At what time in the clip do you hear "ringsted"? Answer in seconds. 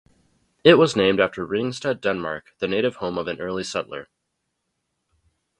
1.45-2.01